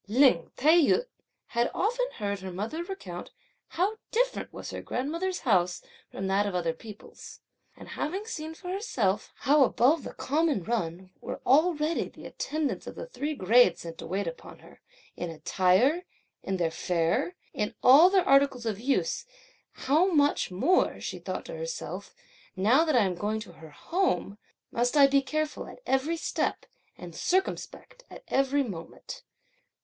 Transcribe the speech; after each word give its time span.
Lin 0.07 0.49
Tai 0.57 0.77
yü 0.79 1.05
had 1.49 1.69
often 1.75 2.07
heard 2.15 2.39
her 2.39 2.51
mother 2.51 2.83
recount 2.83 3.29
how 3.67 3.97
different 4.09 4.51
was 4.51 4.71
her 4.71 4.81
grandmother's 4.81 5.41
house 5.41 5.83
from 6.09 6.25
that 6.25 6.47
of 6.47 6.55
other 6.55 6.73
people's; 6.73 7.41
and 7.77 7.89
having 7.89 8.25
seen 8.25 8.55
for 8.55 8.69
herself 8.69 9.31
how 9.41 9.63
above 9.63 10.01
the 10.03 10.15
common 10.15 10.63
run 10.63 11.11
were 11.21 11.39
already 11.45 12.09
the 12.09 12.25
attendants 12.25 12.87
of 12.87 12.95
the 12.95 13.05
three 13.05 13.35
grades, 13.35 13.81
(sent 13.81 13.99
to 13.99 14.07
wait 14.07 14.25
upon 14.25 14.57
her,) 14.57 14.81
in 15.15 15.29
attire, 15.29 16.05
in 16.41 16.57
their 16.57 16.71
fare, 16.71 17.35
in 17.53 17.75
all 17.83 18.09
their 18.09 18.27
articles 18.27 18.65
of 18.65 18.79
use, 18.79 19.27
"how 19.73 20.07
much 20.11 20.49
more," 20.49 20.99
(she 20.99 21.19
thought 21.19 21.45
to 21.45 21.55
herself) 21.55 22.15
"now 22.55 22.83
that 22.83 22.95
I 22.95 23.03
am 23.03 23.13
going 23.13 23.39
to 23.41 23.51
her 23.51 23.69
home, 23.69 24.39
must 24.71 24.97
I 24.97 25.05
be 25.05 25.21
careful 25.21 25.67
at 25.67 25.77
every 25.85 26.17
step, 26.17 26.65
and 26.97 27.13
circumspect 27.15 28.03
at 28.09 28.23
every 28.29 28.63
moment! 28.63 29.21